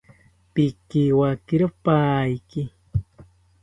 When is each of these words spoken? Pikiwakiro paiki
Pikiwakiro 0.53 1.65
paiki 1.83 2.61